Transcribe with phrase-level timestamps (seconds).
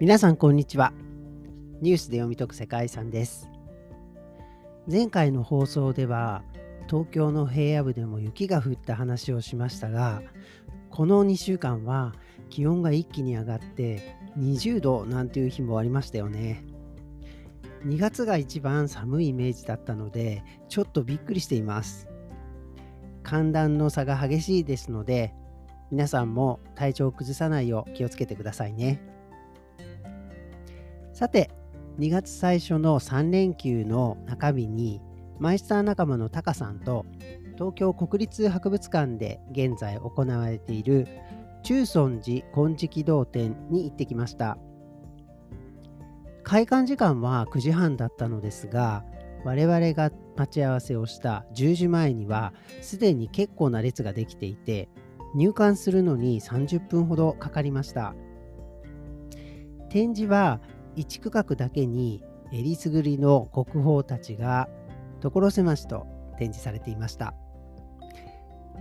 [0.00, 0.92] 皆さんこんにちは。
[1.80, 3.50] ニュースで読み解く世界遺産です。
[4.88, 6.44] 前回の放送では
[6.88, 10.22] 東京の平野部でも雪が降った話をしましたが
[10.88, 12.14] この2週間は
[12.48, 16.64] 気温が一気に上がって20度なんていう日もありましたよね。
[17.84, 22.06] 2月が一番寒いイメージだったのでちょっとびっくりしています。
[23.24, 25.34] 寒暖の差が激しいですので
[25.90, 29.17] 皆さんも体調を崩さないよう気をつけてくださいね。
[31.18, 31.50] さて
[31.98, 35.02] 2月最初の3連休の中日に
[35.40, 37.06] マイスター仲間のタカさんと
[37.54, 41.08] 東京国立博物館で現在行われている
[41.64, 44.58] 中尊寺金色堂展に行ってきました。
[46.44, 49.04] 開館時間は9時半だったのですが
[49.42, 54.88] 我々が待ち合わせをした10時前にはすでに結構な列ができていて
[55.34, 58.14] 入館するのに30分ほどかかりました。
[59.90, 60.60] 展示は
[60.98, 64.68] 1区画だけにえりすぐりの国宝たちが
[65.20, 66.06] 所狭しと
[66.38, 67.34] 展示されていました。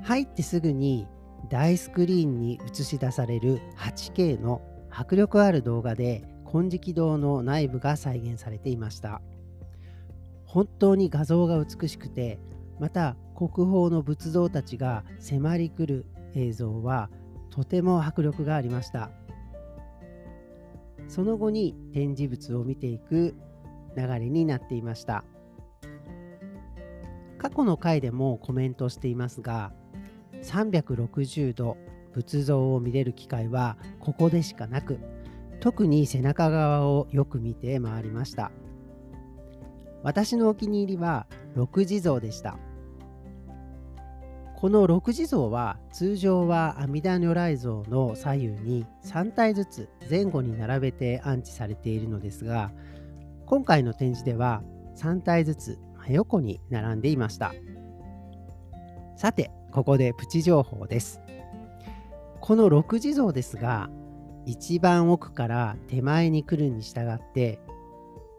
[0.02, 1.08] 入ってすぐに
[1.50, 9.22] 大スクリーンに映し出される 8K の迫力ある動画で金色堂の内部が再現されていました。
[10.46, 12.40] 本当に画像が美しくて
[12.80, 17.09] また国宝の仏像たちが迫り来る映像は
[17.52, 19.12] とても迫力がありました。
[21.08, 23.36] その後に展示物を見ていく
[23.95, 25.23] 流れになっていました。
[27.38, 29.72] 過去の回でもコメントしていますが
[30.44, 31.78] 360度
[32.13, 35.00] 仏像を見れる機会はここでしかなく
[35.59, 38.52] 特に背中側をよく見て回りました。
[40.03, 42.58] 私のお気に入りは六地蔵でした。
[44.59, 52.72] この六地蔵は通常は阿弥陀如来像の左右に3体ずつ前後に並べて安置されているのですが
[53.46, 54.63] 今回の展示では
[54.96, 57.53] 3体ずつ真横に並んでいました。
[59.16, 61.22] さてここでプチ情報です。
[62.41, 63.91] この六地蔵ですが
[64.47, 67.59] 一番奥から手前に来るに従って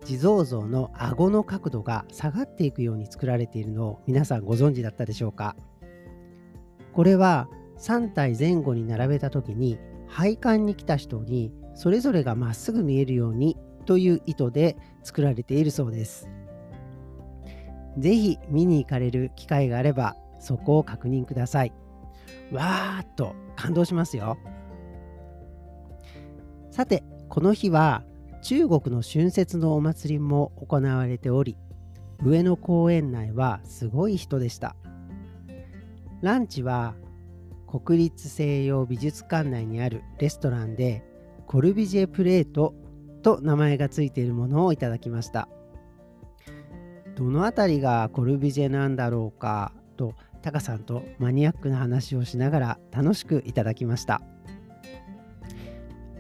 [0.04, 5.54] 地蔵像の顎の角度が下がっていくように作られているのを皆さんご存知だったでしょうか？
[6.92, 9.78] これは3体前後に並べた時に
[10.08, 13.56] 配管に来た人にそれぞれがまっすぐ見えるように
[13.86, 16.28] という意図で作られているそうです。
[17.98, 21.72] ぜひ見に行かれる機会があればそこを確認ください。
[22.52, 24.38] わーっと感動しますよ。
[26.70, 28.04] さて、この日は
[28.42, 31.56] 中国の春節のお祭りも行われており、
[32.24, 34.76] 上野公園内はすごい人でした。
[36.20, 36.96] ランチは
[37.66, 41.04] 国立西洋美術館内にあるレストランで
[41.46, 42.74] コルビジェプレート
[43.22, 45.48] と名前がついているものをいただきました。
[47.14, 49.72] どの辺りがコルビジェなんだろうか？
[49.96, 54.22] とタカさんとマニアックな話をしながら楽しくいただきました。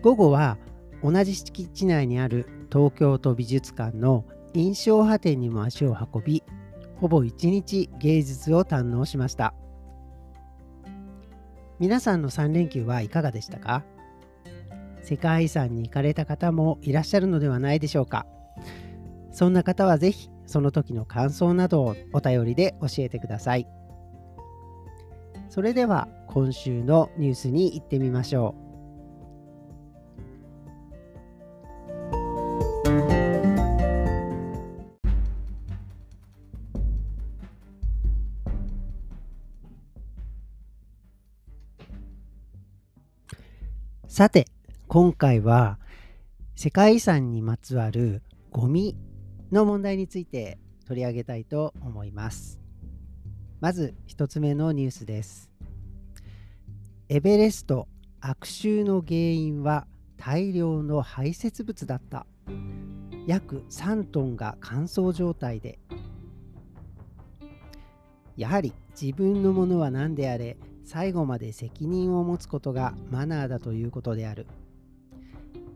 [0.02, 0.58] 午後は
[1.02, 6.42] 同じ敷地内にある東京都美術館の印象派展にも足を運び
[6.96, 9.54] ほぼ一日芸術を堪能しました。
[11.80, 13.84] 皆さんの3連休はいかがでしたか？
[15.00, 18.26] 世界遺産に行かれた方もいらっしゃるのではないでしょうか？
[19.30, 23.68] そんな方はぜひその時の感想などをお便りで教えてください。
[25.48, 28.67] それでは今週のニュースに行ってみましょう。
[44.18, 44.48] さて、
[44.88, 45.78] 今回は
[46.56, 48.96] 世界遺産にまつわるゴミ
[49.52, 50.58] の問題について
[50.88, 52.58] 取り上げたいと思います。
[53.60, 55.52] まず1つ目のニュースです。
[57.08, 57.86] エベレスト
[58.20, 59.86] 悪臭の原因は
[60.16, 62.26] 大量の排泄物だった。
[63.28, 65.78] 約3トンが乾燥状態で。
[68.36, 70.56] やはり自分のものは何であれ
[70.88, 74.46] 最後まで責任を持つことがマナーだということである。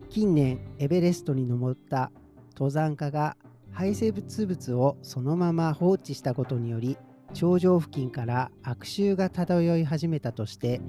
[0.09, 2.11] 近年エベレストに登った
[2.55, 3.37] 登山家が
[3.71, 6.97] 排泄物をそのまま放置したことにより
[7.35, 10.81] 頂上付近から悪臭が漂い始めたとして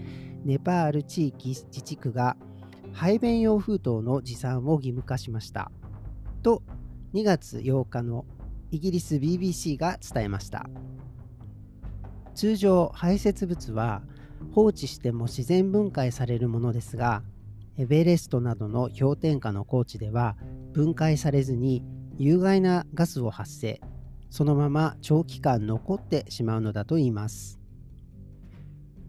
[0.46, 2.38] ネパール地域自治区が
[2.94, 5.70] 排便用封筒の持参を義務化しました
[6.42, 6.62] と
[7.12, 8.24] 2月8日の
[8.70, 10.66] イギリス BBC が伝えました
[12.34, 14.02] 通常排泄物は
[14.52, 17.22] 放置しても自然分解されるものですが
[17.76, 20.36] エベレストなどの氷点下の高地では
[20.72, 21.82] 分解されずに
[22.16, 23.80] 有害なガスを発生
[24.30, 27.60] そのまま長期間残ってしまうのだといいます。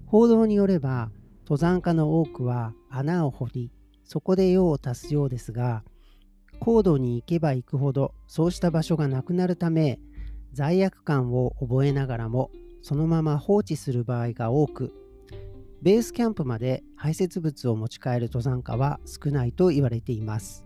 [0.06, 1.10] 報道によれば
[1.46, 3.72] 登山家の多くは穴を掘り
[4.04, 5.84] そこで用を足すようですが
[6.60, 10.00] 高度に行けば行くほどそうした場所がなくなるため
[10.54, 12.50] 罪悪感を覚えながらも
[12.82, 14.94] そのまま放置する場合が多く
[15.86, 20.66] ベースキャンプまで排泄物を持ち帰る登山家は少ないと言われています。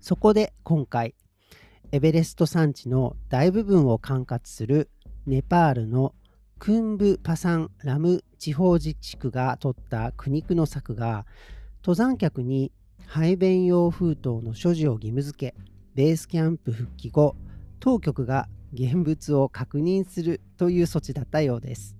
[0.00, 1.14] そこで今回
[1.92, 4.90] エベレスト山地の大部分を管轄する
[5.24, 6.16] ネパールの
[6.58, 11.24] クンブ・パサン・ラム地方自治区が取った苦肉の策が
[11.80, 12.72] 登山客に
[13.06, 15.54] 排便用封筒の所持を義務付け
[15.94, 17.36] ベースキャンプ復帰後
[17.78, 21.96] 当局が現物を確認するという措置だったようです。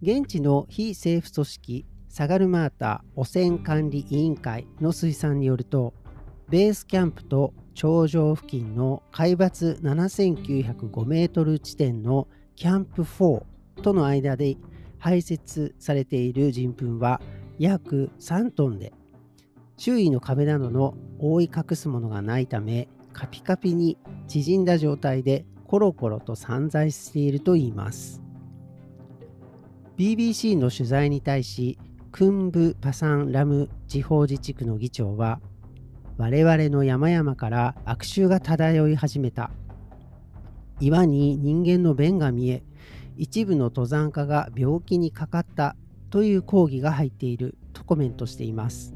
[0.00, 5.92] 現地の非政府組織サガルマータ汚染管理委員会の推算によると
[6.48, 13.42] ベースキャンプと頂上付近の海抜7905メートル地点のキャンプ4
[13.82, 14.56] との間で
[14.98, 17.20] 排泄されている人糞は
[17.58, 18.92] 約3トンで
[19.76, 23.98] 周囲の壁などの覆い隠すものがないためカピカピに
[24.28, 28.27] 縮んだ状態でコロコロと散在しているといいます。
[29.98, 31.76] BBC の取材に対し
[32.12, 35.40] クンブ・パサン・ラム地方自治区の議長は
[36.16, 39.50] 我々の山々から悪臭が漂い始めた。
[40.78, 42.62] 岩に人間の便が見え
[43.16, 45.74] 一部の登山家が病気にかかった
[46.10, 48.94] という抗議が入っているとコメントしています。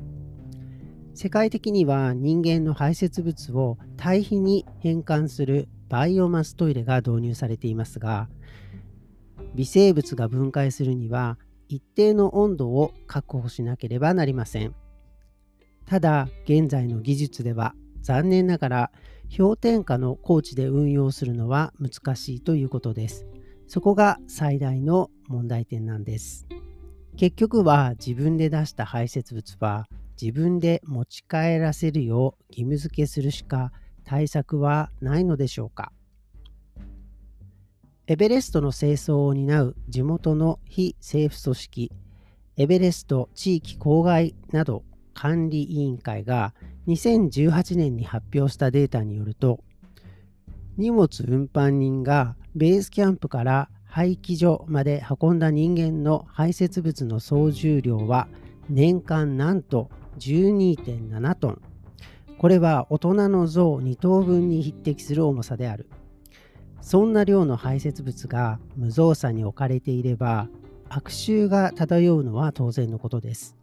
[1.15, 8.29] 世界的には人間の排泄物を堆肥に変換するバイオマストイレが導入されていますが
[9.55, 11.39] 微生物が分解するには
[11.69, 14.75] 一定の温度を確保しなければなりません。
[15.87, 18.91] ただ現在の技術では残念ながら
[19.37, 23.27] 氷点下の高地で運用するのは難しいということです。
[23.67, 26.47] そこが最大の問題点なんです。
[27.17, 29.87] 結局は自分で出した排泄物は
[30.21, 33.73] 自分で持ち帰らせるよう義務付けするしか
[34.05, 35.93] 対策はないのでしょうか。
[38.09, 41.93] エベレストの清掃を担う地元の非政府組織
[42.57, 44.83] エベレスト地域郊外など
[45.15, 46.53] 管理委員会が
[46.89, 49.61] 2018年に発表したデータによると
[50.77, 58.27] 荷物運搬人がベースキャンプから廃棄所まで運んだ人間の排泄物の総重量は
[58.69, 61.63] 年間なんと12.7トン。
[62.39, 65.89] これは大人の象2頭分に匹敵する重さである。
[66.83, 70.49] そんな量の排泄物が無造作に置かれていれば
[70.91, 73.57] 悪臭が漂うのは当然のことです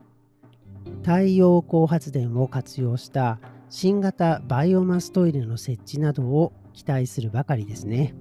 [1.04, 3.40] 太陽光発電を活用した
[3.70, 8.16] 新型バイオマストイレの設置などを期待するばかりですね。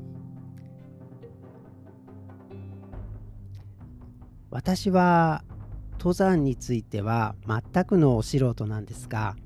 [4.51, 5.45] 私は
[5.93, 9.37] 登山については全くのお素人なんですが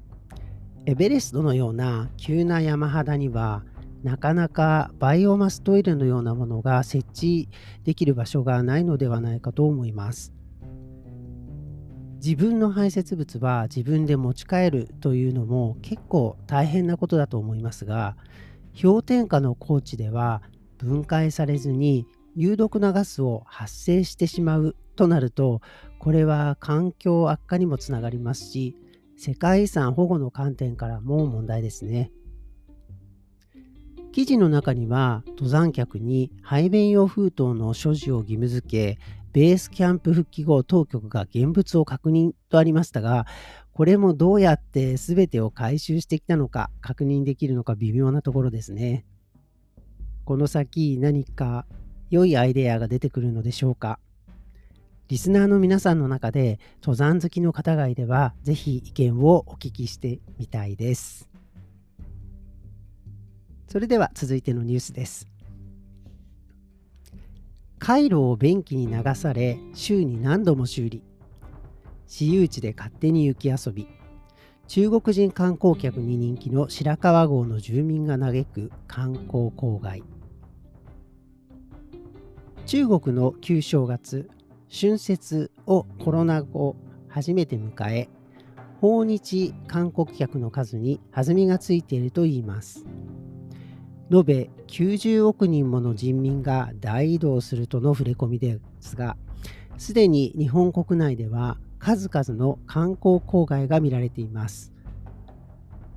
[0.87, 3.65] エベレストのような急な山肌には
[4.03, 7.49] なかなかバイオマストイレのようなものが設置
[7.85, 10.33] できる場所がないのではないかと思います。
[12.25, 18.17] 自分の排泄物は自分で持ち帰るというのも結構大変なことだと思いますが
[18.81, 20.41] 氷点下の高地では
[20.79, 25.63] 分解されずに有毒なガスを発生してしまうとなると
[25.99, 28.77] これは環境悪化にもつながりますし
[29.17, 32.13] 世界遺産保護の観点からも問題ですね。
[34.13, 38.99] 記事の中には登山客に排便用封筒の所持を義務付け
[39.33, 43.27] ベースキャンプ復帰後当局が現物を確認とありましたが
[43.73, 49.07] これもどうやって全てを回収してきたのか確認できるのか微妙なところですね。
[50.27, 51.65] この先何か
[52.11, 53.99] 良いアイデアが出てくるのでしょうか。
[55.09, 61.32] リスナーの皆さんの中で登山好きの方がいればぜひ意見をお聞きしてみたいです。
[63.73, 65.27] それでは続いてのニュースです。
[67.79, 71.03] 回路を便器に流され週に何度も修理。
[72.07, 73.89] 私有地で勝手に雪遊び。
[74.69, 80.03] 中国人観光客に人気の白川郷の住民が嘆く観光郊外
[82.67, 84.29] 中国の旧正月
[84.71, 86.77] 春節をコロナ後
[87.09, 88.11] 初めて迎え
[88.83, 92.85] 訪日観光客の数に弾みがついているといいます。
[94.13, 99.17] 延べ90億人もの人民が大移動するとの触れ込みですが
[99.79, 104.73] すでに日本国内では数々の観光郊外が見られています。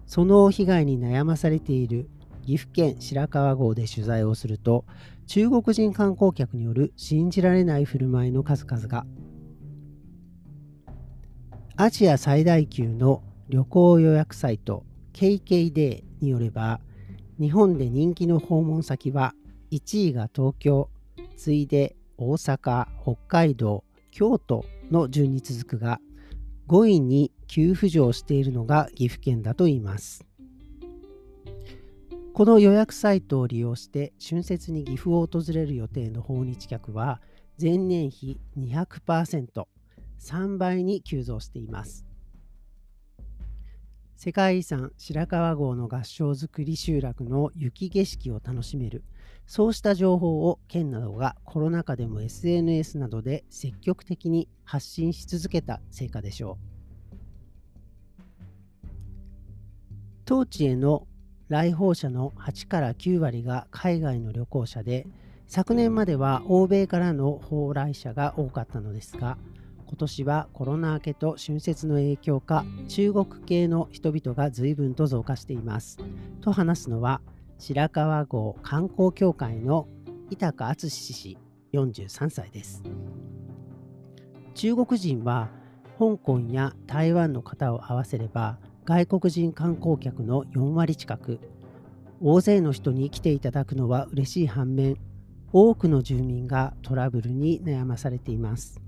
[0.07, 2.09] その被害に悩まされている
[2.43, 4.85] 岐阜県白川郷で取材をすると
[5.27, 9.05] 中国人観光客による信じられない振る舞いの数々が。
[11.75, 16.79] アジア最大級の旅行予約サイト KKday によれば
[17.39, 19.33] 日本で人気の訪問先は
[19.71, 20.89] 1位が東京
[21.35, 25.99] 次いで大阪北海道京都の順に続くが
[26.69, 30.25] 5位に急浮上しているのが岐阜県だといいます
[32.33, 37.19] この予約サイトを利用して春節に岐阜を訪れる予定の訪日客は
[37.61, 39.65] 前年比200%、
[40.19, 42.05] 3倍に急増しています。
[44.15, 49.03] 世界遺産白川郷の合掌造り集落の雪景色を楽しめる。
[49.45, 56.75] そうした情報を県などがコロナ禍でも SNS などで積極的に発信し続けた成果でしょう。
[60.23, 61.05] 当地への
[61.49, 65.05] 来訪者の8から9割が海外の旅行者で
[65.45, 69.37] 昨年までは欧米からの訪来者が多かったのですが
[69.87, 75.97] 今年はコロナ明けと春節の影響か中国系の人々が随分と増加しています。
[76.41, 77.21] と話すのは
[77.59, 79.87] 白川郷観光協会の
[80.29, 81.37] 伊高敦氏
[81.73, 82.83] 43歳です。
[84.55, 85.49] 中国人は
[85.99, 91.39] 香港や台湾の方を合わせれば外国人観光客の4割近く。
[92.21, 94.95] 大勢の人に来ていただくのは嬉しい反面
[95.51, 98.81] 多くの住民がトラブルに悩まされています。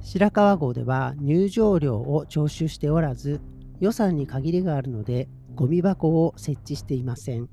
[0.00, 3.40] 白川郷では入場料を徴収しておらず
[3.80, 7.48] 予算に限りがあるのでゴミ箱を設置していません。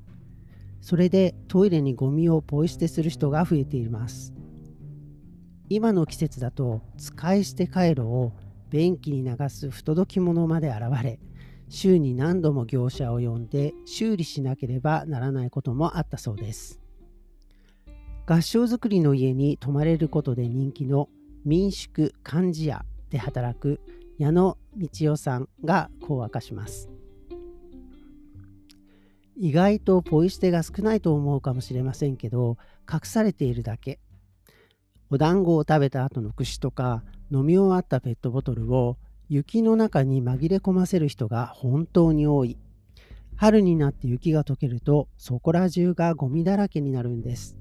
[0.82, 4.34] それでトイレにゴミをポイ捨てする人が増えています。
[5.70, 8.34] 今の季節だと使い捨て回路を
[8.70, 11.20] 便器に流す不届き者まで現れ
[11.70, 16.82] 週に何度も業者を呼んで修理しなければならないこともあったそうです。
[18.26, 21.10] 合掌造りの家に泊まれることで人気の
[21.46, 23.80] 民宿漢字屋で働く
[24.18, 26.90] 矢野道夫さんがこう明かします
[29.36, 32.58] 意外とポイ捨てが少ないと思うかもしれませんけど
[32.92, 34.00] 隠されているだけ
[35.10, 38.98] お団子を食べた後の串とか飲み終わったペットボトルを
[39.30, 42.58] 雪の中に紛れ込ませる人が本当に多い。
[43.36, 47.58] 春になって雪が溶けるとそこら中がゴミだらけになるんです。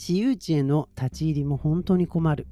[0.00, 2.46] 私有地への立ち入りも本当に困る。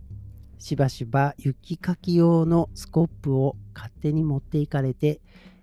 [0.58, 5.20] しばしば雪かき用のスコップを勝手に持っていかれて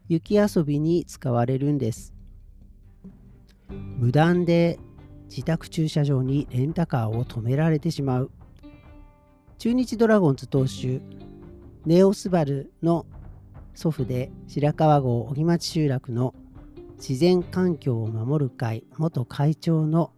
[0.08, 2.14] 雪遊びに使われるんです。
[3.68, 4.80] 無断で
[5.30, 8.32] 自宅駐車場にレンタカーを止められてしまう。
[9.58, 11.02] 中日ドラゴンズ投手
[11.86, 13.06] ネオスバルの
[13.76, 16.34] 祖父で白川郷小木町集落の
[16.96, 20.14] 自然環境を守る会元会長の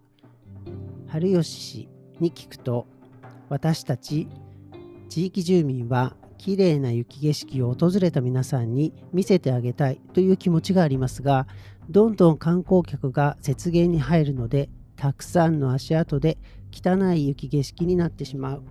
[1.15, 2.87] 春吉氏に聞くと
[3.47, 4.27] 私たち
[5.07, 11.47] 地域住民はきれいな雪景色を訪れた皆さんに見せてあげたいという気持ちがありますが
[11.89, 14.67] どんどん観光客が雪原に入るので
[14.97, 16.37] たくさんの足跡で
[16.73, 18.63] 汚い雪景色になってしまう。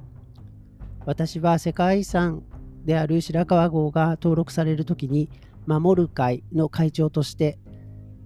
[1.06, 2.42] 私は世界遺産
[2.84, 5.30] である白川郷が登録される時に
[5.66, 7.58] 守る会の会長として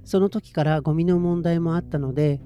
[0.04, 2.40] その時からゴミの問題もあったので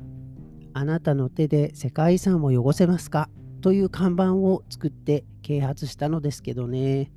[0.74, 3.28] あなたの手で世界遺産を汚せますか？
[3.60, 7.12] という看板を作って啓発したのですけどね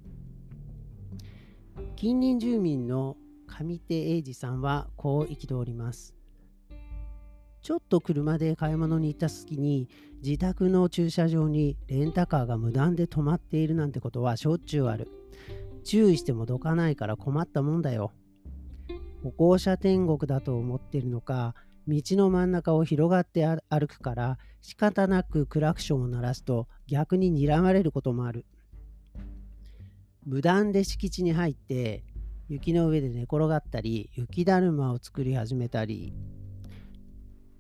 [1.96, 6.14] 近隣住民の上手英二さんはこう憤ります
[7.62, 9.90] ちょっと車で買い物に行った隙に
[10.24, 15.10] 自宅の駐車場にレンタカーが無断で止まっているなんてことはしょっちゅうある。
[15.84, 18.12] 注意してもどかないから困ったもんだよ。
[19.24, 21.56] 歩行者天国だと思ってるのか、
[21.88, 28.46] 道の真ん中を広がって歩くから仕方なくクラクションを鳴らすと逆に睨まれることもある。
[30.26, 32.04] 無断で敷地に入って
[32.50, 36.14] 雪の上で寝転がったり雪だるまを作り始めたり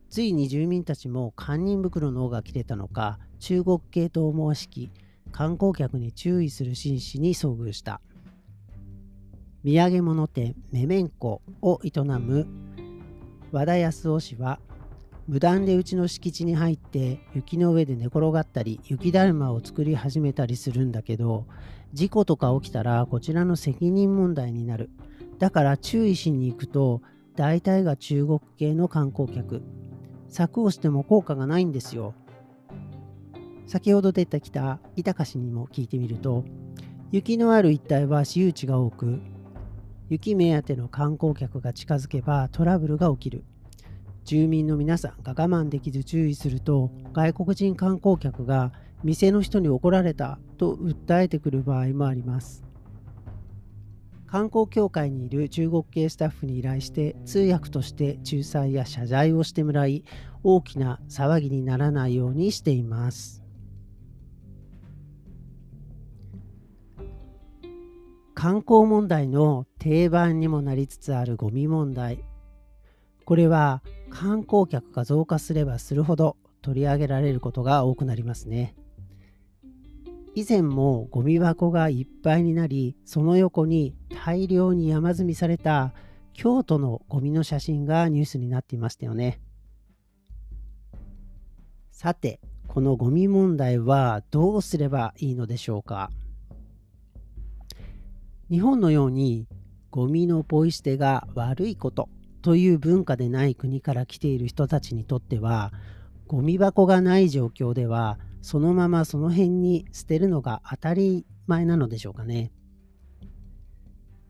[0.10, 4.92] ついに住民たちも堪忍袋の尾が切れたのか中国系と思わしき
[5.32, 8.02] 観光客に注意する紳士に遭遇した
[9.64, 12.48] 土産物店メメンコを営む
[13.56, 14.60] 和田康夫氏は
[15.30, 21.46] 無断でうちの敷地に入って雪の上で寝転がったり雪だるまを作り始めたりするんだけど
[21.94, 24.90] 事故とか起きたらこちらの責任問題になる
[25.40, 27.02] だから注意しに行くと
[27.38, 29.64] 大体が中国系の観光客
[30.28, 32.14] 柵をしても効果がないんですよ。
[33.68, 36.44] 先ほど出てきた板橋氏にも聞いてみると
[37.12, 39.22] 雪のある一帯は私有地が多く
[40.10, 43.44] 雪目当ての観光客が近づけばトラブルが起きる。
[44.24, 48.72] 住民の皆さんが我慢できず注意すると外国人観光客が
[49.04, 52.64] 店の人に怒られたと訴えてくる場合もあります。
[54.28, 60.04] 観光協会にいる中国系スタッフに依頼して通訳として仲裁や謝罪をしてもらい
[60.44, 63.45] 大きな騒ぎにならないようにしています。
[68.36, 72.24] 観光問題の定番にもなりつつあるゴミ問題。
[73.24, 78.76] これは観光客が増加すればするほど取り上げられることが多くなりますね。
[80.36, 85.94] 以前もゴミ箱がいっぱいになりその横に大量に山積みされた
[86.34, 89.40] 京都のゴミの写真がニュースになっていましたよね。
[91.90, 96.12] さてこのゴミ問題はどうすればいいのでしょうか。
[98.50, 99.48] 日本のように
[99.90, 102.10] ゴミのポイ捨てが悪いこと
[102.42, 105.74] という文化でない国から来ている人たちにとっては
[106.28, 112.52] ゴミ箱がない状況ではそのままその辺に捨てるのが当たり前なのでしょうかね。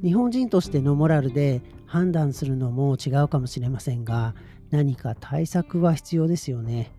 [0.02, 4.36] 日本人としてのモラルで判断するのも違うかもしれませんが
[4.70, 6.92] 何か対策は必要ですよね。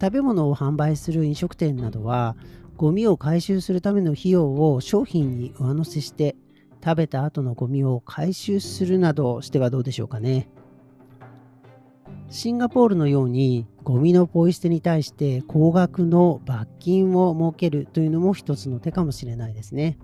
[0.00, 2.36] 食べ物を販売する飲食店などは
[2.80, 6.34] ゴミを回収するための費用を商品に上乗せして
[6.82, 10.48] 食べた後のゴミを回収するなどしてはどうでしょうかね。
[12.30, 19.98] シンガポールのようにゴミのポイ捨てに対して高額の罰金を設けるというのも一つの手かもしれないですね。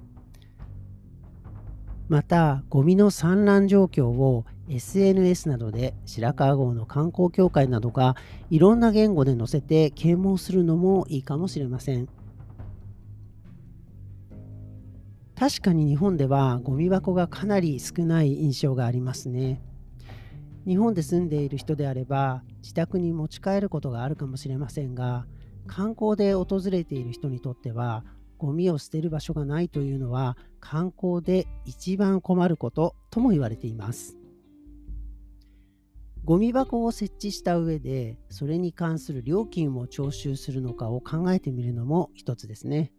[2.10, 8.16] また、ゴミの散乱状況を SNS などで白川郷の観光協会などが
[8.50, 12.06] いろんな言語で載せて啓蒙するのもいいかもしれません。
[15.38, 19.60] 確かに日本ではゴミ箱がかなり少ない印象がありますね。
[20.66, 25.26] 日本で住んでいる人であれば自宅に持ち帰ることがあるかもしれませんが
[25.66, 28.04] 観光で訪れている人にとっては
[28.38, 34.16] ゴミを捨てる場所がないというのは観光で一番困ることとも言われています。
[36.24, 42.92] ゴミ箱を設置した上でそれに関する料金を徴収するのかを考えてみるのも一つですね。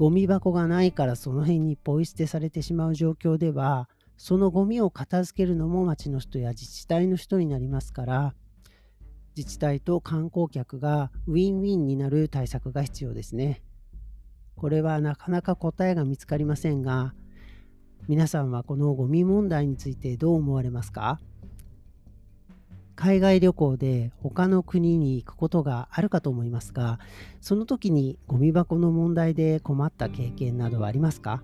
[0.00, 3.86] ゴミ箱がないからその辺にポイ捨てされてしまう状況では
[4.16, 8.34] そのゴミを片付けるのも町の人や自治体の人になりますから
[9.36, 13.62] 自治体と観光客がウィンウィンになる対策が必要ですね。
[14.56, 17.12] これはなかなか答えが見つかりませんが
[18.08, 21.20] 皆さんはこのゴミ問題についてどう思われますか？
[23.00, 26.98] 海外旅行で他の国に行くことがあるかと思いますが、
[27.40, 31.42] その時にゴミ箱の問題で困った経験などはありますか？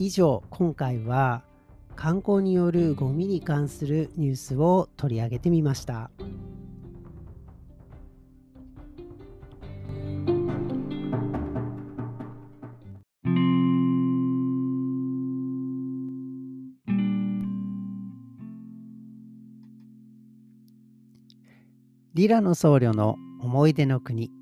[0.00, 1.44] 以上、今回は
[1.94, 6.10] 観光によるゴミに関するニュースを取り上げてみました。
[22.12, 24.32] リラの僧侶の思い出の国。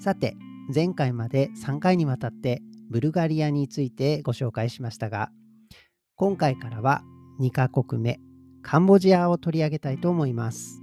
[0.00, 0.34] さて
[0.74, 5.30] 前回まで3回にわたってブルガリアについてご紹介しましたが
[6.16, 7.02] 今回からは
[7.42, 8.20] 2カ国目
[8.62, 10.80] カンボジアを取り上げたいと思います。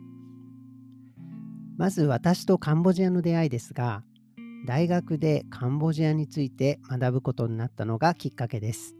[1.79, 4.03] まず私とカンボジアの出会いですが
[4.67, 8.95] 大学でカンボジアについて学ぶことになったのがきっかけです。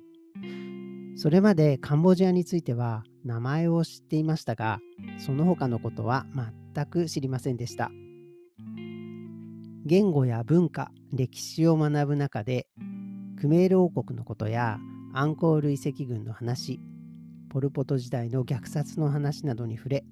[1.18, 4.80] それまでカンボジアについては名前を知っていましたが、
[5.18, 6.26] その他のことは
[6.74, 7.92] 全く知りませんでした。
[9.86, 12.68] 言語や文化、歴史を学ぶ中で、
[13.40, 14.78] クメール王国のことや
[15.14, 16.80] アンコール遺跡群の話、
[17.50, 20.06] ポル・ポト時代の虐殺の話などに触れ、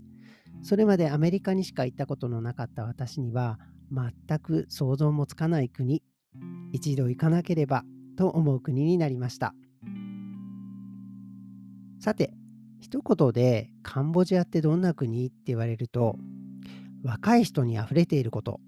[0.64, 3.60] それまでアメリカにしか行ったことのなかった私には、
[3.92, 6.04] 全く想像もつかない国、
[6.72, 7.84] 一度行かなければ
[8.18, 9.54] と思う国になりました。
[12.00, 12.34] さて、
[12.80, 15.28] 一言でカンボジアってどんな国？
[15.28, 16.18] って言われると、
[17.04, 18.60] 若い人にあふれていること。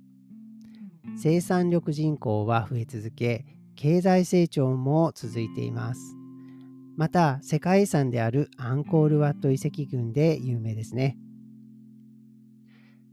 [1.18, 3.46] 生産力人口は増え続け、
[3.76, 6.16] 経済成長も続いています。
[6.98, 11.18] また、世界遺産であるアンコールワット遺跡群で有名ですね。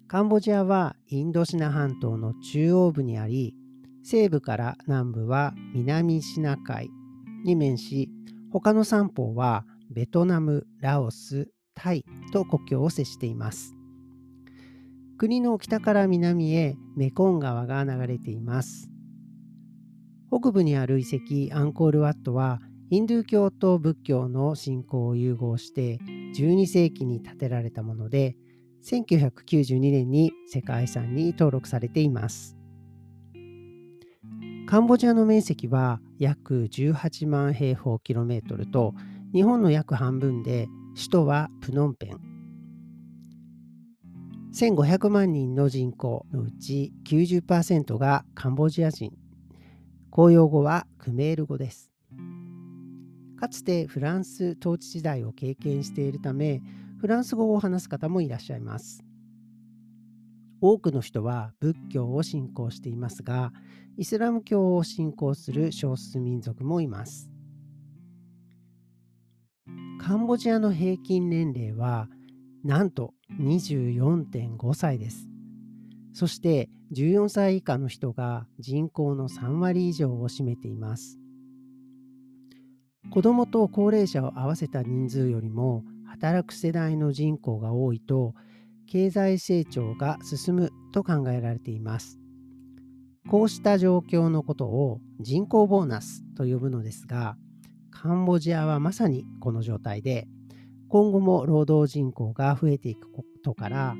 [0.08, 3.54] カンボジアはインドシナ半島の中央部にあり、
[4.02, 6.90] 西部から南部は南シナ海
[7.44, 8.10] に面し、
[8.52, 9.64] 他の三方は
[9.96, 13.74] ベトナム、ラオス、タイと国境を接しています。
[15.16, 18.90] 国の北から南へメコン川が流れています。
[20.30, 21.04] 北部にある遺
[21.50, 25.98] 跡アンコールワットはヒンドゥー教と仏教の信仰を融合して
[26.36, 28.36] 12世紀に建てられたもので
[28.84, 32.54] 1992年に世界遺産に登録されています。
[34.66, 38.92] カンボジアの面積は約18万平方キロメートルと
[39.32, 42.20] 日本の約半分で首都はプノンペン。
[44.54, 49.12] 1500万人の人口のうち90%がカンボジア人。
[50.10, 51.90] 公用語はクメール語です。
[53.38, 56.62] かつてフランス統治時代を経験しているため
[56.98, 59.04] フランス語を話す方もいらっしゃいます。
[60.60, 63.52] 多くの人は仏教を信仰していますが
[63.98, 67.35] イスラム教を信仰する少数民族もいます。
[69.98, 72.08] カンボジアの平均年齢は
[72.64, 75.28] なんと24.5歳です。
[76.12, 81.18] そして14歳以下の人が人口の3割以上を占めています。
[83.10, 88.34] 子どもと高齢者を合わせた人数よりも働く世代の人口が多いと
[88.86, 92.18] 経済成長が進むと考えられています。
[93.28, 97.36] こうした状況のことを人口ボーナスと呼ぶのですが
[98.02, 100.28] カンボジアはまさにこの状態で、
[100.88, 103.96] 今後も労働人口が増えていくことから、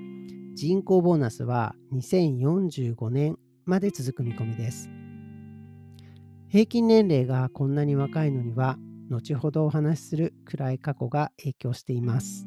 [0.55, 4.91] 人口ボーナスは2045年まで続く見込みです。
[6.49, 8.77] 平均年齢がこんなに若いのには、
[9.09, 12.47] 後ほどお話しする暗い過去が影響しています。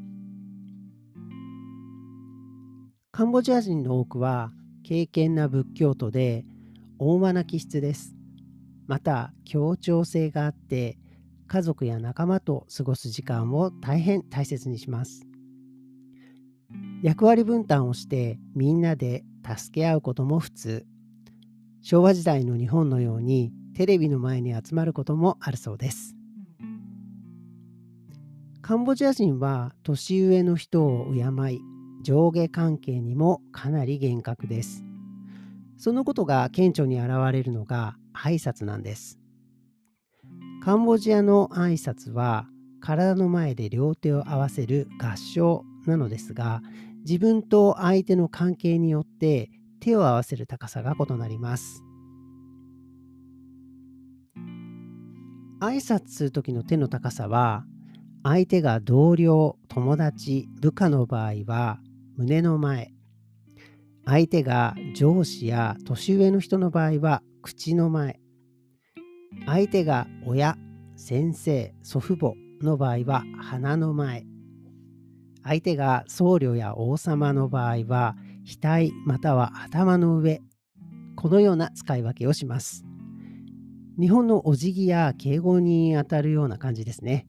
[3.12, 4.52] カンボジア人の多くは
[4.84, 6.46] 敬虔な仏教徒で
[7.00, 8.16] 温和な気質です。
[8.86, 10.98] また協調性があって
[11.50, 15.26] 家族や仲間と過ごす時間を大変大切にします。
[17.02, 20.86] 役割分担をしてみんなで助け合うことも普通。
[21.82, 26.16] 昭和時代の日本のようにテレビの前に集まることもあるそうです。
[28.62, 31.60] カンボジア人は年上の人を敬い、
[32.04, 34.84] 上下関係にもかなり厳格です。
[35.78, 39.19] そのことが顕著に現れるのが挨拶なんです。
[40.62, 42.48] カンボジアの挨拶は
[42.82, 46.62] 体の前で両手を合わせる合唱なのですが
[47.06, 51.84] 自分と相手の関係によって手を合わせる高さが異なります。
[55.62, 57.66] 挨拶する時の手の高さは
[58.24, 61.80] 相手が同僚友達部下の場合は
[62.18, 62.92] 胸の前。
[64.06, 68.20] 相手が上司や年上の人の場合は口の前。
[69.52, 70.60] 相手が親、
[70.96, 74.28] 先生、祖父母の場合は鼻の前。
[75.44, 80.44] 相手が僧侶や王様の場合は額または頭の上。
[81.16, 82.86] このような使い分けをします。
[84.00, 87.26] 日本のお辞儀や敬語にあたるような感じですね。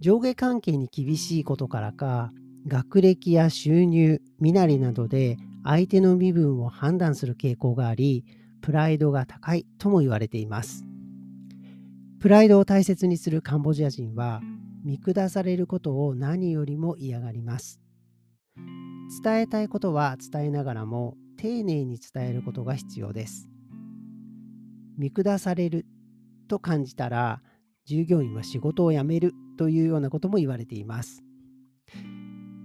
[0.00, 2.32] 上下関係に厳しいことからか、
[2.66, 8.24] 学歴や収入、身なりなどで相手の身分を判断する傾向があり、
[8.60, 10.84] プライドが高いとも言われています。
[12.20, 14.42] プライドを大切にするカンボジア人は
[14.84, 17.80] 見下されることを何よりも嫌がります。
[19.22, 23.48] 伝えたいことは伝えながらも丁寧に伝えることが必要です。
[24.98, 25.86] 見下される
[26.48, 27.40] と感じたら
[27.86, 31.22] 従業員は仕事を辞めるというようなことも言われています。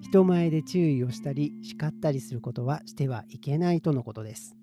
[0.02, 4.56] 人前で注意をしたり叱ったりすることはしてはいけないとのことです。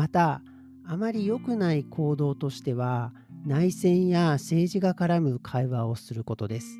[0.00, 0.40] また
[0.86, 3.12] あまり良くない行動としては
[3.44, 6.78] 内戦や政治が絡む会話をすることです。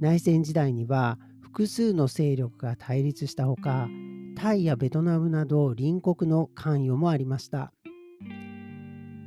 [0.00, 3.86] 内戦時代には複数の勢力が対立したほか
[4.34, 7.72] タイやベトナムなど隣国の関与もありました。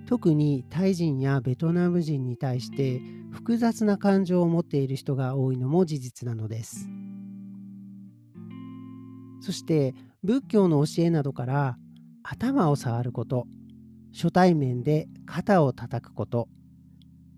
[0.05, 2.99] 特にタイ人やベトナム人に対して
[3.31, 6.89] 複雑な感情を持っている人が多いのも事実なのです。
[9.39, 11.77] そして仏教の教えなどから
[12.23, 13.45] 頭を触ること、
[14.13, 16.47] 初対面で肩を叩くこと、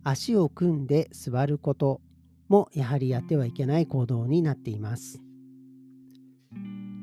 [0.03, 1.99] 足を組んで座ること
[2.47, 5.19] もやはりやってはいけない行動になっています。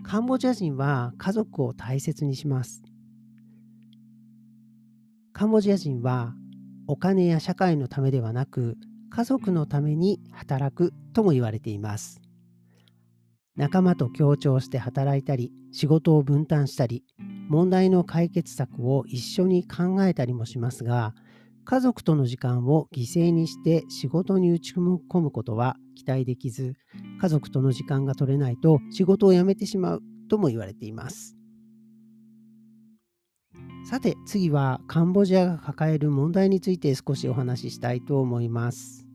[0.04, 2.82] カンボジア人は家族を大切にします。
[5.32, 6.34] カンボジア人は
[6.86, 8.76] お金や社会のためではなく
[9.10, 12.20] 家族のために働くとも言われています。
[13.56, 17.04] 仲間と協調して働いたり仕事を分担したり
[17.52, 21.14] 問題の解決策を一緒に考えたりもしますが
[21.66, 24.80] 家族との時間を犠牲にして仕事に打ち込
[25.20, 26.74] むことは期待できず、
[27.20, 31.36] 家族との時間が取れないと仕事を辞めてしまうとも言われています。
[33.84, 39.06] さて次はカンボジアが抱える問題について少しお話ししたいと思います。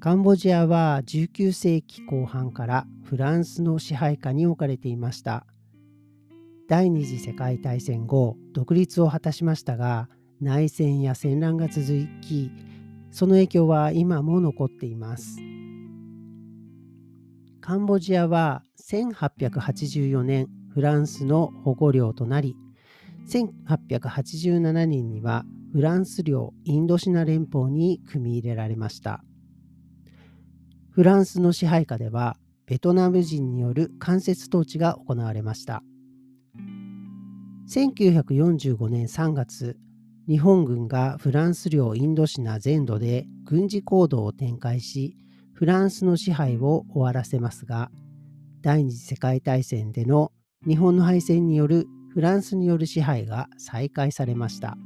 [0.00, 5.46] カンボジアは19世紀後半からフランスの支配下に置かれていました。
[6.70, 10.08] 第二次世界大戦後独立を果たしましたが
[10.40, 11.84] 内戦や戦乱が続
[12.20, 12.52] き
[13.10, 15.38] その影響は今も残っています。
[17.60, 22.54] カンボジアは1884年フランスの保護領となり
[23.28, 29.24] 1887年にはフランス領インドシナ連邦に組み入れられました。
[30.92, 35.82] フランスの支配下ではベトナム人による間接統治が行われました。
[37.70, 39.76] 1945年3月
[40.26, 45.16] 日本軍がフランス領インドシナ全土で軍事行動を展開し
[45.52, 47.92] フランスの支配を終わらせますが
[48.60, 50.32] 第二次世界大戦での
[50.66, 54.76] 日本の敗戦によるフランスによる支配が再開されました。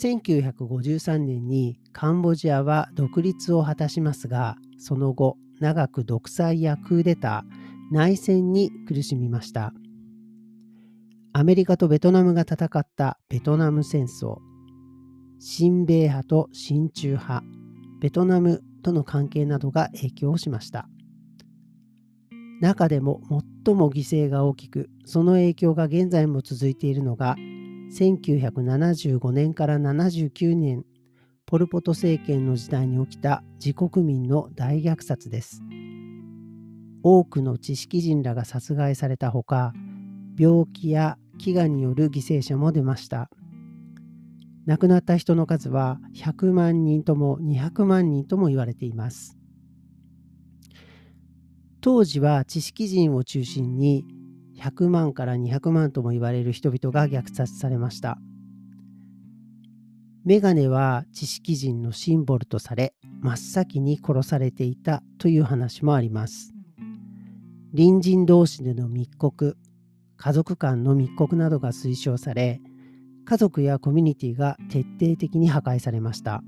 [0.00, 9.72] 1953年にカンボジアは独立を果たしますがその後長く独裁やクーデター内戦に苦しみました。
[11.38, 14.38] アメリカとベトナムが戦ったベトナム戦争。
[15.38, 17.42] 親米派と親中派
[18.00, 20.88] ベトナムとの関係などが影響しました。
[22.62, 23.20] 中でも
[23.64, 27.36] 最も犠牲が大きくその影響が現在も続いているのが
[27.92, 30.86] 1975年から79年
[31.44, 35.60] ポル・ポト政権の時代に起きた自国民の大虐殺です。
[37.02, 39.74] 多くの知識人らが殺害されたほか
[40.38, 43.30] 病気や飢餓による犠牲者も出ました
[44.66, 49.36] 亡くなった人の数は100万人とも200万人とも言われています
[51.80, 54.04] 当時は知識人を中心に
[54.58, 58.18] 100万から200万とも言われる人々が虐殺されました。
[60.24, 66.52] メガネは知識人のシンボルとされ真っ先に殺されていたという話もあります。
[67.76, 69.56] 隣人同士での密告、
[70.16, 72.60] 家族間の密告などが推奨され、
[73.24, 76.42] 家族やコミュニティが徹底的に破壊されました。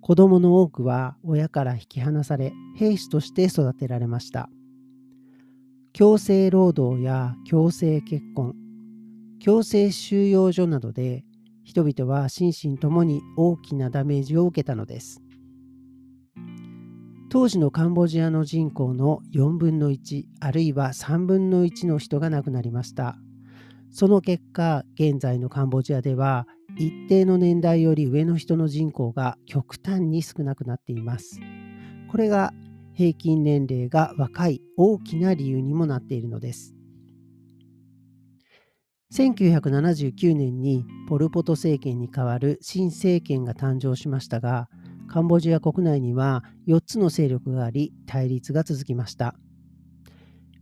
[0.00, 4.48] 子供の多くは親から引き離され兵士として育てられました。
[5.92, 8.54] 強制労働や強制結婚、
[9.40, 11.24] 強制収容所などで
[11.64, 15.20] 人々は心身ともに大きなダメージを受けたのです。
[17.30, 23.18] 当時のカンボジアの人口の4分の1あるいは3分の1の人が亡くなりました。
[23.90, 26.46] その結果、現在のカンボジアでは
[26.78, 31.38] 一定の年代より上の人の人口が極端に少なくなっています。
[32.10, 32.54] これが
[32.94, 36.74] 平均年齢が若い大きな理由にもなっているのです。
[39.12, 44.68] 1979年にポル・ポト政権に代わる新政権が誕生しましたが、
[45.08, 49.34] カンボジア国内には4つの勢力があり対立が続きました。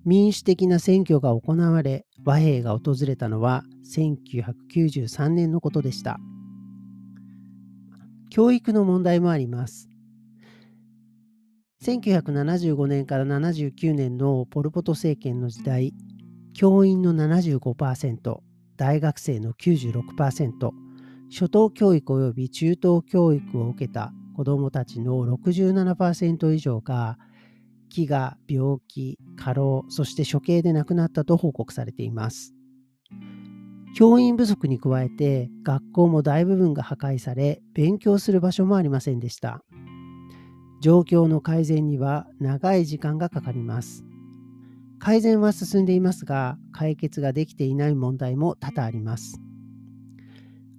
[0.04, 6.18] 民主的な選挙が行われ和平が訪れたのは1993年のことでした。
[8.30, 9.88] 教育の問題もあります。
[11.82, 15.92] 1975年から79年のポル・ポト政権の時代、
[16.54, 18.38] 教員の75%、
[18.76, 20.70] 大学生の96%、
[21.30, 27.16] 初等教育及び中等教育を受けた子どもたちの67%以上が
[27.90, 32.52] 飢餓、病気、過労、そして処刑で亡くなったと報告されています。
[33.96, 39.64] 教員不足に加えて学校も大部分が破壊され勉強する場所もありませんでした。
[40.82, 44.04] 状況の改善には長い時間がかかります。
[44.98, 49.40] 改善は進んでいますが解決ができていない問題も多々あります。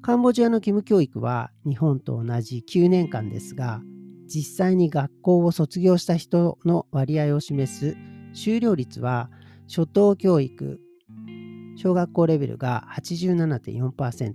[0.07, 3.81] カンボジアの義務教育は日本と同じ9年間ですが
[4.25, 7.97] 実際に学校を卒業した人の割合を示す
[8.31, 9.29] 修了率は
[9.67, 10.79] 初等教育
[11.75, 14.33] 小学校レベルが87.4%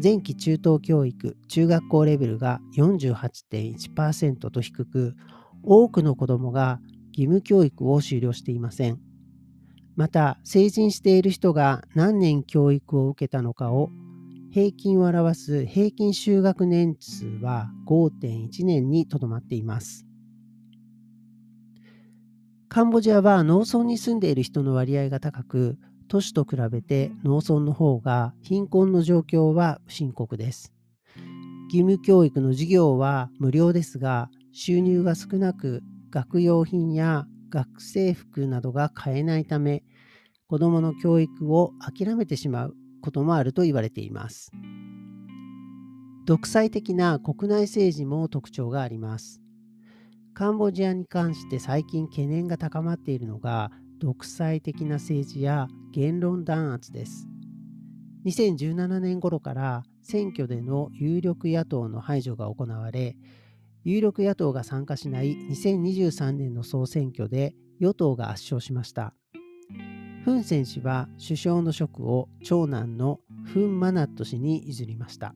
[0.00, 5.16] 前期中等教育中学校レベルが48.1%と低く
[5.64, 6.78] 多くの子どもが
[7.08, 9.00] 義務教育を修了していません。
[9.96, 13.90] また成人している人が何年教育を受けたのかを
[14.52, 20.06] 平均を表す平均就学年数は5.1年にとどまっています。
[22.68, 30.72] カンボジアは農村に住んでいる人の割合が高く、都市と比べて農村の方が貧困の状況は深刻です。
[31.72, 39.84] 義務教育の授業は無料ですが収入が少なく学用品や学生服などが買えないため
[40.48, 44.52] 子どもの教育を諦めてしまうこともあると言われています。
[46.26, 49.40] 独裁的な国内政治も特徴があります。
[50.34, 57.26] カンボジアに関して最近懸念が高まっているのが独裁的な政治や言論弾圧です。
[58.26, 63.16] 2017年頃から選挙での有力野党の排除が行われ、
[63.82, 69.14] 有力野党が参加しない2023年の総選挙で与党が圧勝しました。
[70.24, 75.34] フン・セン氏は首相の職を長男のフン・マナット氏に譲りました。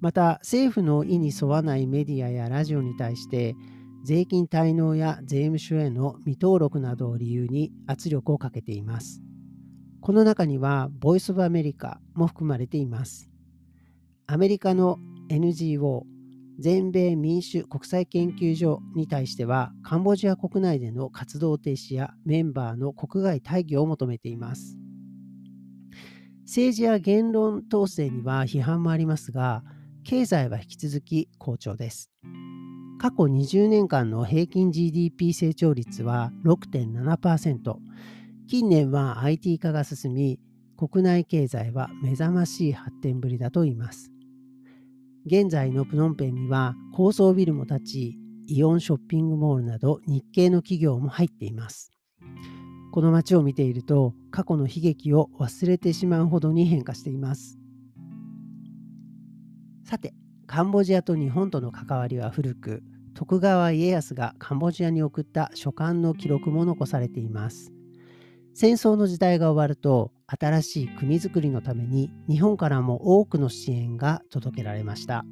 [0.00, 3.54] また政府の意に沿わないメディアやラジオに対して
[4.02, 9.22] 税金滞納や税務署への未登録などを理由に圧力をかけています。
[10.00, 13.30] この中にはボイス・オブ・アメリカも含まれています。
[14.26, 16.06] アメリカの NGO
[16.60, 24.76] 全米民主国際研究所に対してはカンボジア国内での活動停止やメンバーの国外退去を求めています。
[26.44, 29.62] 政治や言論統制には批判もありますが
[30.04, 32.10] 経済は引き続き好調です。
[33.00, 37.76] 過去20年間の平均 GDP 成長率は6.7%。
[38.46, 40.38] 近年は IT 化が進み、
[40.76, 44.12] 国内経済は目覚ましい発展ぶりだと言います。
[45.26, 51.92] 現在のプノンペンには高層ビルも建ち、イオンショッピングモールなど日系の企業も入っています。
[52.90, 57.58] この街を見ていると過去の悲劇を忘れてしまうほどに変化しています。
[59.84, 60.14] さて、
[60.46, 62.82] カンボジアと日本との関わりは古く、
[63.14, 67.72] 徳川家康がカンボジアに送った書簡の記録も残されています。
[68.54, 75.24] 戦争の時代が終わると、新しい国づくりのために日本からも多くの支援が届けられました。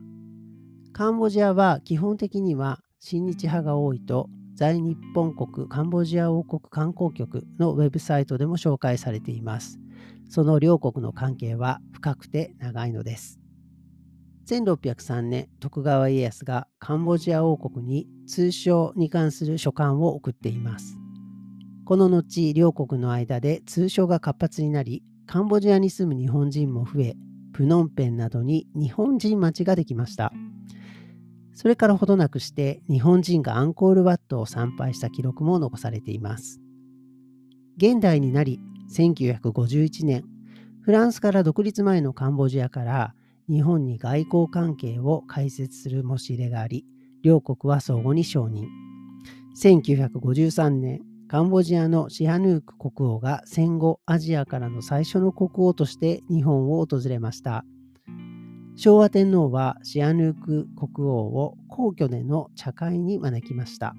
[0.93, 9.79] カンボジアは基本的には親日派が多いと在日本国カンボジア王国観光局のウェブサイトでも紹介されています。
[10.29, 13.39] その両国の関係は深くて長いのです。
[14.49, 20.98] 1603年、徳川家康がカンボジア王国に通商に関する書簡を送っています。
[21.89, 27.15] この後、両国の間で通商が活発になり、カンボジアに住む日本人も増え、
[27.55, 30.31] プノンペンなどに日本人町ができました。
[31.55, 36.61] それからほどなくして日本人がアンコールワットを参拝した記録も残されています。
[37.79, 38.61] 現代になり、
[38.93, 40.25] 1951年、
[40.83, 43.15] フランスから独立前のカンボジアから
[43.49, 46.85] 日本に外交関係を開設する申し入れがあり、
[47.23, 48.67] 両国は相互に承認。
[49.57, 57.67] 1953年、カンボジアのシアヌーク国王が戦後アジアからの最初の国王として日本を訪れました。
[58.77, 63.95] 昭和天皇はシアヌーク国王を皇居での茶会に招きました。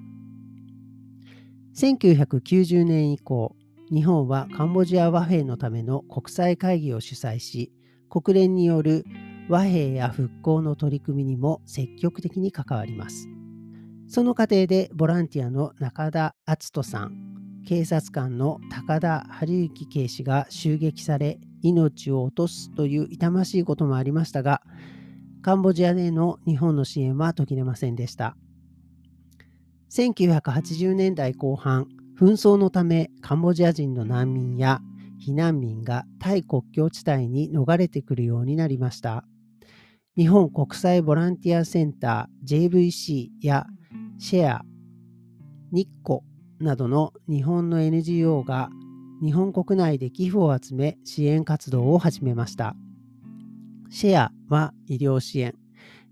[1.76, 3.54] 1990年以降、
[3.92, 7.72] 日本はカンボジア和平のための国際会議を主催し、
[8.08, 9.04] 国連による
[9.48, 13.28] 和平や復興の取り組みにも積極的に関わります。
[14.10, 24.62] その過程でボランティアの中田篤人さん、警察官の高田晴之警視が襲撃され命を落とすという痛ましいこともありましたが、
[25.42, 28.36] カンボジアでの日本の支援は途切れませんでした。
[29.92, 31.86] 1980年代後半、
[32.18, 34.80] 紛争のためカンボジア人の難民や
[35.24, 39.24] 避難民がタイ国境地帯に逃れてくるようになりました。
[40.16, 43.66] 日本国際ボランティアセンター JVC や
[44.22, 44.62] シェア、
[45.72, 46.20] 日光
[46.58, 48.68] などの日本の NGO が
[49.22, 52.76] 日本国内で寄付を集め支援活動を始めました。
[53.88, 55.54] シェアは医療支援、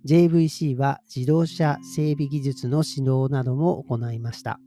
[0.07, 4.59] JVC は自動車整備技術の指導なども行いました。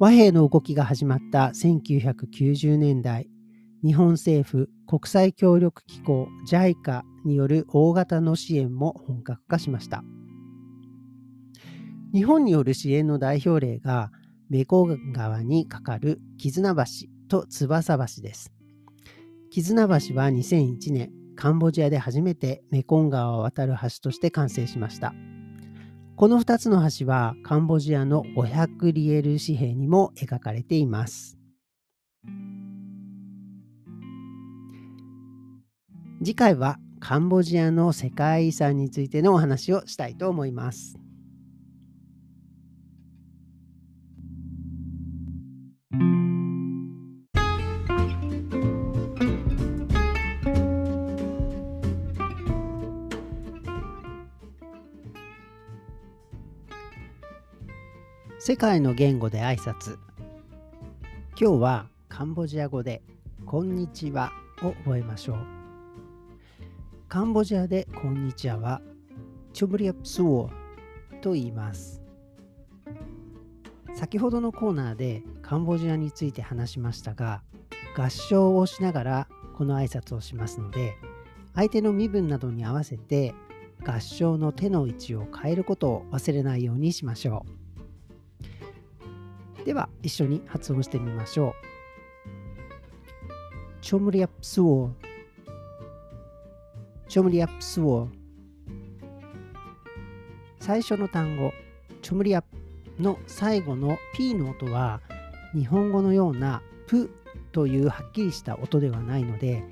[0.00, 3.28] 和平の動きが始まった1990年代、
[3.84, 10.02] 日本政府国際協力機構 JICA による大型の支援も本格化しました。
[12.12, 14.10] 日本による支援の代表例が
[14.50, 16.84] メコン川に架かる絆橋
[17.28, 18.52] と翼橋です。
[19.50, 25.14] 絆橋は2001年、カンボジアで初めてメコン川を渡る橋として完成しました。
[26.16, 31.38] この2つの橋はカンボジアの500リエル紙幣にも描かれています。
[36.22, 40.98] 次回はカンボジアの世界遺産についてのお話をしたいと思います。
[58.44, 59.98] 世界の言語で挨拶。
[61.40, 63.00] 今日はカンボジア語で
[63.46, 64.32] 「こんにちは」
[64.64, 65.36] を覚えましょう。
[67.08, 68.82] カンボジアで「こんにちは」は
[69.52, 70.50] チョブリアプスオ
[71.20, 72.02] と言います。
[73.94, 77.44] 先ほどのコーナーでカンボジアについて話しましたが
[77.96, 80.96] 合唱をしながらこの挨拶をしますので
[81.54, 83.36] 相手の身分などに合わせて
[83.86, 87.61] 合唱の手の位置を変えることを忘れないようにしましょう。
[89.64, 91.72] では一緒に発音してみましょう。
[93.82, 94.90] チョムリアップスウォー
[97.08, 98.08] チョムリアップスウォー
[100.60, 101.52] 最初の単語
[102.00, 102.42] チョムリアッ
[102.96, 105.00] プの最後の P の音は
[105.52, 107.10] 日本語のようなプ
[107.50, 109.64] というはっきりした音ではないので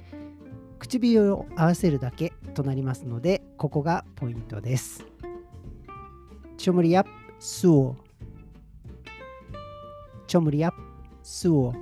[0.80, 5.07] 唇を合わせるだけとなりますのでここがポイントです。
[6.59, 8.10] チョムリアップスウォー
[10.31, 10.72] チョムリア
[11.24, 11.74] スオ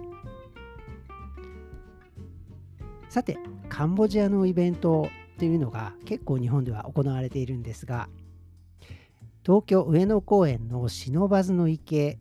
[3.10, 3.36] さて
[3.68, 8.08] カンボジアのイベントというのが結構日本では行われているんですが
[9.44, 12.18] 東京上野公園の不忍池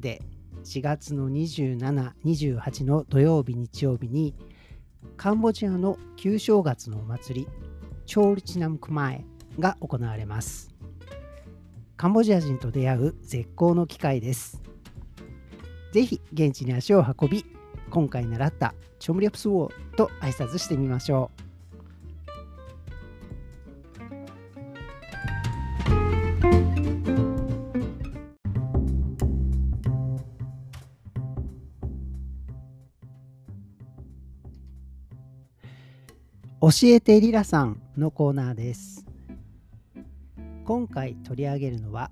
[0.00, 0.20] で
[0.64, 4.34] 4月の27、28の土曜日、日曜日に
[5.16, 7.48] カンボジアの旧正月のお祭り、
[8.06, 9.24] チョールチナムクマエ
[9.60, 10.74] が行われます。
[11.96, 14.60] カンボジア人と出会う絶好の機会です。
[15.92, 17.44] ぜひ現地に足を運び、
[17.90, 21.42] 今回習ったチョムリアプスウォーと挨拶してみましょう。
[36.62, 39.04] 教えてリラさんのコーナーです。
[40.64, 42.10] 今回取り上げるのは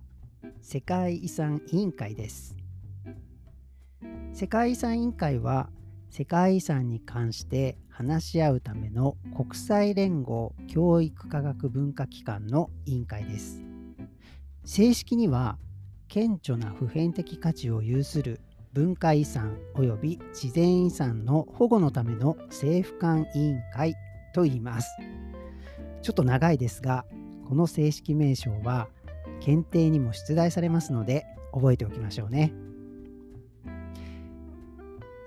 [0.60, 2.59] 世界遺産委員会です。
[4.32, 5.68] 世界遺産委員会は
[6.08, 13.62] 世界遺産に関して話し合うための国際連合教育科学文化機関の委員会です。
[14.64, 15.58] 正式には
[16.08, 18.40] 顕著な普遍的価値を有する
[18.72, 23.94] 文化遺産及び自然遺産の保護のための政府間委員会
[24.32, 24.88] と言います。
[26.02, 27.04] ちょっと長いですが、
[27.48, 28.88] この正式名称は
[29.40, 32.52] 検定にも出題されますので覚えておきましょうね。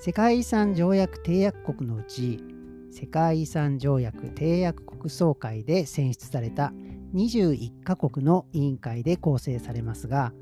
[0.06, 2.43] 世界遺産条約締約国のうち
[2.91, 6.74] 世界遺産条約締約国総会で選出された
[7.16, 10.34] 21カ国の委員会で構成されますが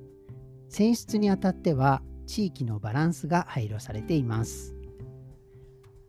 [0.68, 4.74] 選出にあたっては地域のバランスが配慮されています。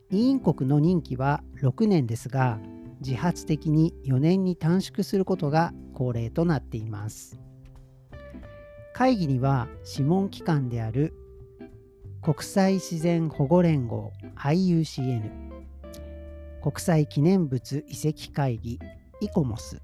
[0.08, 2.58] 委員国の任期は6年ですが
[3.02, 7.38] 自発的に4年に短縮することが恒例となっています。
[8.94, 11.12] 会議には諮問機関である
[12.22, 15.28] 国際自然保護連合 IUCN
[16.62, 18.78] 国際記念物遺跡会議
[19.20, 19.82] イコモス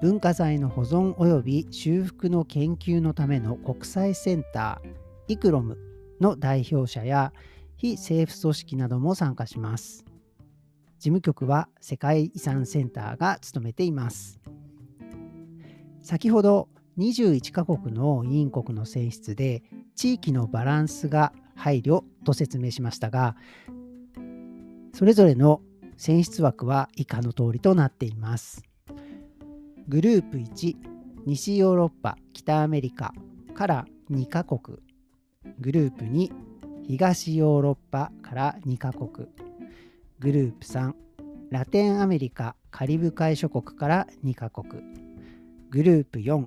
[0.00, 5.76] 文化財の保存及び修復の研究のための国際センターイクロム
[6.22, 7.34] の代表者や
[7.76, 10.06] 非政府組織なども参加します。
[10.98, 14.40] 事務局は世界遺産センターが務めています。
[16.00, 16.68] 先ほど
[16.98, 19.62] 21カ国の委員国の選出で
[19.96, 23.36] 地域のバランスが配慮と説明しましたが
[24.94, 25.60] それぞれの
[25.96, 28.62] 選出枠は以下の通りとなっています。
[29.88, 30.76] グループ1
[31.26, 33.12] 西ヨーロッパ北アメリカ
[33.54, 34.78] から2カ国。
[35.58, 36.30] グループ2
[36.86, 39.28] 東ヨーロッパから2カ国。
[40.20, 40.92] グループ3
[41.50, 44.82] ラテンアメリカカリブ海諸国から2カ国。
[45.70, 46.46] グループ4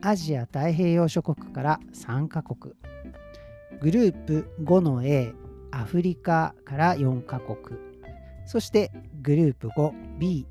[0.00, 2.74] アジア太平洋諸国から3カ国。
[3.80, 5.32] グループ5の A
[5.72, 7.78] アフリカから4カ国。
[8.46, 8.92] そして
[9.22, 10.46] グループ 5B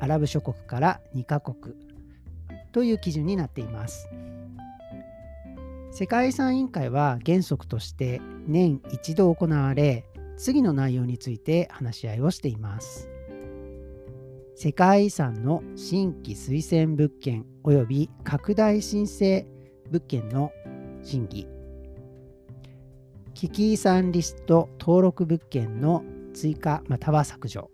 [0.00, 1.74] アラブ諸国から2カ国。
[2.72, 4.08] という基準になっています。
[5.92, 10.04] 世界遺産委員会は原則として年一度行われ
[10.36, 13.10] 次の内容について話し合いをしています。
[14.58, 19.46] 世界遺産の新規推薦物件及び拡大申請
[19.90, 20.50] 物件の
[21.02, 21.46] 審議
[23.34, 26.02] 危機遺産リスト登録物件の
[26.32, 27.70] 追加または削除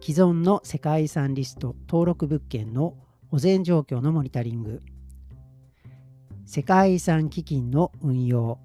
[0.00, 2.94] 既存の世界遺産リスト登録物件の
[3.28, 4.82] 保全状況のモニタリング
[6.44, 8.60] 世界遺産基金の運用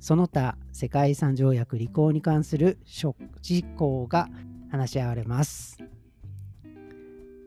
[0.00, 2.78] その他世界遺産条約履行に関する
[3.42, 4.30] 事項が
[4.70, 5.78] 話し合われます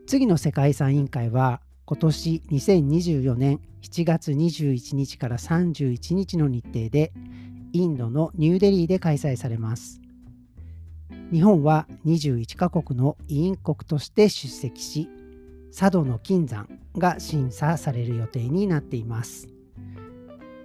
[0.06, 7.12] 次の世界遺産委員会は今年2024年7月21日から31日の日程で
[7.72, 10.00] インドのニューデリーで開催されます。
[11.32, 15.08] 日本は21カ国の委員国として出席し、
[15.76, 19.48] 佐渡の金山が審査される予定になっています。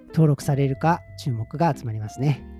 [0.08, 2.57] 登録されるか注目が集まりますね。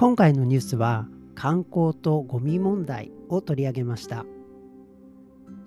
[0.00, 4.24] 今回のニュースは観光とゴミ問題を取り上げました。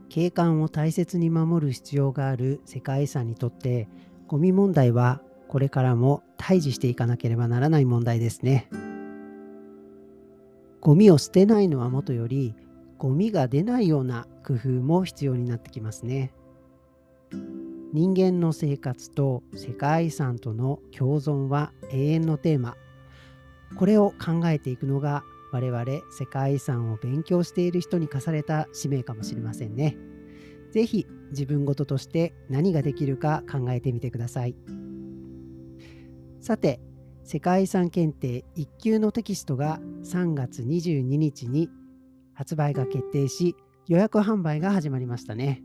[0.07, 3.89] 景観を大切に守る必要がある世界遺産にとって
[4.29, 8.69] ゴミ問題はこれからも対峙していかなければならない問題ですね。
[10.79, 12.55] ゴミを捨てないのはもとより
[12.99, 16.32] ゴミが出ないような工夫も必要になってきますね。
[17.91, 22.77] 人間の生活と世界遺産との共存は永遠のテーマ。
[23.76, 29.97] これを考えていくのが我々世界遺産を勉強している人に課された使命かもしれませんね。
[30.72, 34.55] 是非自分事として何ができるか考えてみてください。
[36.39, 36.80] さて、
[37.24, 41.69] 世界遺産検定1級のテキストが3月22日に
[42.34, 43.55] 発売が決定し
[43.88, 45.61] 予約販売が始まりましたね。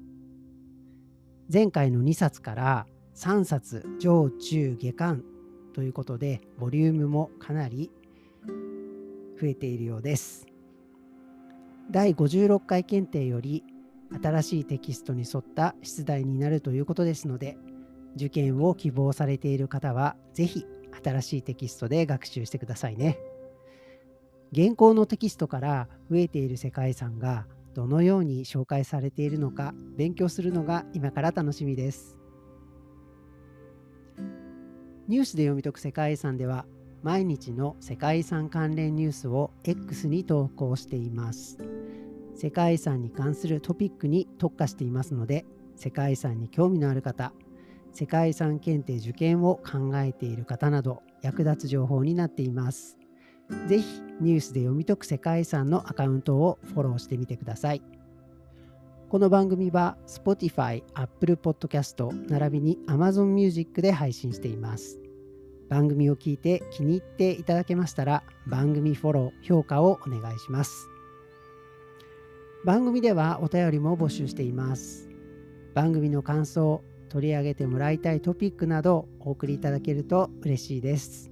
[1.53, 5.25] 前回の2冊から3冊上中下巻
[5.73, 7.91] ということでボリュームもかなり
[9.41, 10.47] 増えているようです。
[11.91, 13.65] 第56回検定より
[14.23, 17.57] 新しいテキストに沿った出題になるということですので
[18.17, 20.67] 受験を希望されている方は是非
[21.05, 23.19] 新しいテキストで学習してくださいね。
[24.53, 32.17] 現行のテキストから増えている世界遺産がどのように紹介されているのか勉強するのが今から楽しみです。
[35.09, 36.65] ニュースで読み解く世界遺産では
[37.07, 41.57] 毎日の世界遺産関連ニュースを X に投稿しています。
[42.35, 45.47] 世界遺産に関するトピックに特化していますので
[45.77, 47.33] 世界遺産に興味のある方
[47.93, 52.99] 世界遺産検定受験を考えている方など役立つ情報になっています。
[53.69, 57.83] ぜひニュースで読み解く世界遺産のアカウントをフォローしてみてください。
[59.09, 65.06] この番組は Spotify、Apple Podcast 並びに Amazon Music で配信しています。
[65.69, 70.89] 番組を聞いて気に入っていただけましたら番組フォロー、評価をお願いします。
[72.65, 75.09] 番組ではお便りも募集しています。
[75.75, 81.31] 番組の感想、取り上げてもらいたいトピックなどお送りいただけると嬉しいです。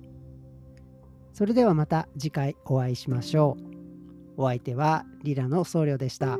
[1.32, 3.56] それではまた次回お会いしましょ
[4.36, 4.42] う。
[4.42, 6.38] お相手はリラの僧侶でした。